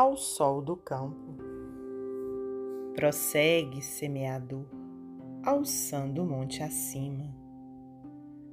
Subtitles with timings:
[0.00, 1.36] ao sol do campo.
[2.94, 4.64] Prossegue, semeador,
[5.44, 7.26] alçando o monte acima,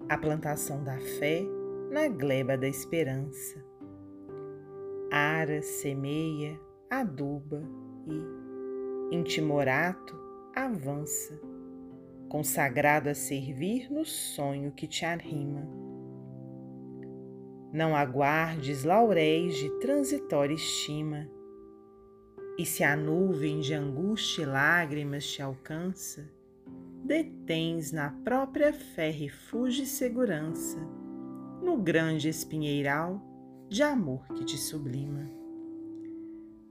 [0.09, 1.45] a plantação da fé
[1.89, 3.63] na gleba da esperança.
[5.09, 7.63] Ara, semeia, aduba
[8.05, 10.19] e, intimorato,
[10.53, 11.39] avança,
[12.27, 15.65] consagrado a servir no sonho que te arrima.
[17.71, 21.36] Não aguardes lauréis de transitória estima,
[22.57, 26.27] e se a nuvem de angústia e lágrimas te alcança,
[27.03, 30.79] detens na própria fé refúgio e segurança,
[31.61, 33.21] no grande espinheiral
[33.69, 35.29] de amor que te sublima.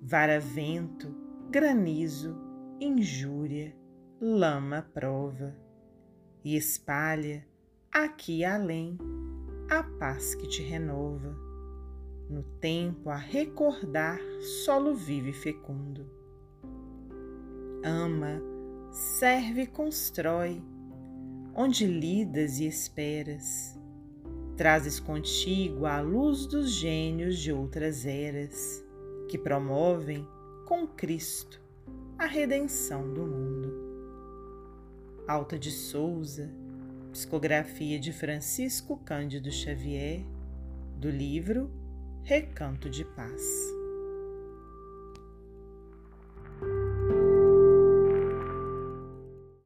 [0.02, 1.14] Vara-vento,
[1.50, 2.37] granizo,
[2.80, 3.74] injúria,
[4.20, 5.56] lama prova,
[6.45, 7.46] e espalha
[7.92, 8.98] aqui além
[9.70, 11.45] a paz que te renova,
[12.29, 14.19] no tempo a recordar
[14.65, 16.10] solo vivo e fecundo.
[17.85, 18.43] Ama,
[18.91, 20.63] serve e constrói,
[21.55, 23.79] onde lidas e esperas,
[24.57, 28.85] trazes contigo a luz dos gênios de outras eras,
[29.29, 30.27] que promovem
[30.66, 31.61] com Cristo
[32.18, 33.87] a redenção do mundo.
[35.29, 36.51] Alta de Souza,
[37.13, 40.24] psicografia de Francisco Cândido Xavier,
[40.99, 41.71] do livro
[42.29, 43.41] Recanto de Paz.